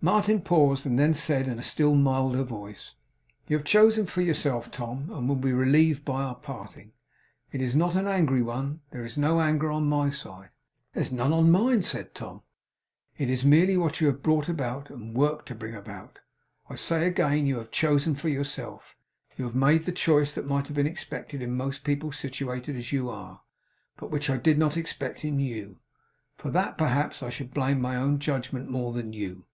[0.00, 2.94] Martin paused, and then said in a still milder voice:
[3.48, 6.92] 'You have chosen for yourself, Tom, and will be relieved by our parting.
[7.52, 8.80] It is not an angry one.
[8.90, 10.50] There is no anger on my side'
[10.92, 12.42] 'There is none on mine,' said Tom.'
[13.18, 16.18] It is merely what you have brought about, and worked to bring about.
[16.68, 18.96] I say again, you have chosen for yourself.
[19.36, 22.92] You have made the choice that might have been expected in most people situated as
[22.92, 23.42] you are,
[23.96, 25.78] but which I did not expect in you.
[26.36, 29.44] For that, perhaps, I should blame my own judgment more than you.